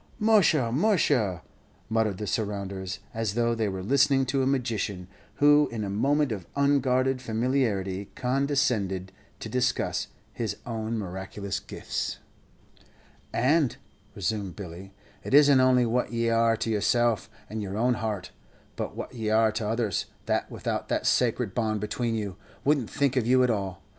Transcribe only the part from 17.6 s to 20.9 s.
your own heart, but what ye are to others, that without